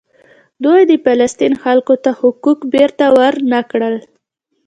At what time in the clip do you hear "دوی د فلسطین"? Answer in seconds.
0.63-1.53